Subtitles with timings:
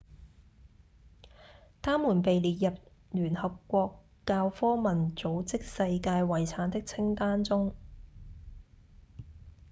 [1.83, 2.75] 它們被列入
[3.11, 7.75] 聯合國教科文組織世界遺產的清單中